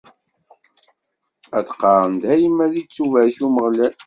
Ad 1.57 1.65
qqaren 1.71 2.13
dayem: 2.21 2.57
ad 2.65 2.73
ittubarek 2.81 3.37
Umeɣlal. 3.45 3.95